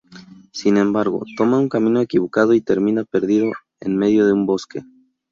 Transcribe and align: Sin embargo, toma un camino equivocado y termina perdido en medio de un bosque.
Sin 0.51 0.77
embargo, 0.77 1.23
toma 1.37 1.59
un 1.59 1.69
camino 1.69 2.01
equivocado 2.01 2.55
y 2.55 2.61
termina 2.61 3.03
perdido 3.03 3.51
en 3.79 3.97
medio 3.97 4.25
de 4.25 4.33
un 4.33 4.47
bosque. 4.47 4.81